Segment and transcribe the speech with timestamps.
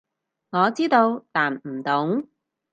[0.49, 2.27] 我知道，但唔懂